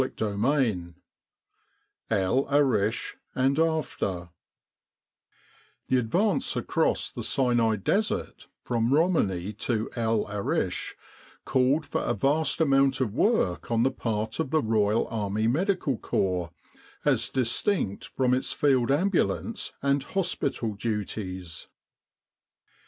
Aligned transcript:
CHAPTER 0.03 0.33
IX 0.59 0.93
EL 2.09 2.47
ARISH 2.51 3.17
AND 3.35 3.59
AFTER 3.59 4.29
THE 5.89 5.97
advance 5.97 6.55
across 6.55 7.11
the 7.11 7.21
Sinai 7.21 7.75
Desert 7.75 8.47
from 8.63 8.91
Romani 8.95 9.53
to 9.53 9.91
El 9.95 10.25
Arish 10.27 10.95
called 11.45 11.85
for 11.85 12.01
a 12.01 12.15
vast 12.15 12.59
amount 12.59 12.99
of 12.99 13.13
work 13.13 13.69
on 13.69 13.83
the 13.83 13.91
part 13.91 14.39
of 14.39 14.49
the 14.49 14.63
Royal 14.63 15.07
Army 15.09 15.47
Medical 15.47 15.99
Corps, 15.99 16.49
as 17.05 17.29
distinct 17.29 18.05
from 18.07 18.33
its 18.33 18.53
Field 18.53 18.89
Ambulance 18.89 19.71
and 19.83 20.01
hospital 20.01 20.73
duties. 20.73 21.67